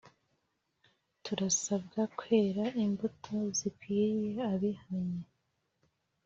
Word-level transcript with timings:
Turasabwa 1.23 2.01
kwera 2.19 2.65
imbuto 2.83 3.33
zikwiriye 3.57 4.39
abihannye 4.53 5.29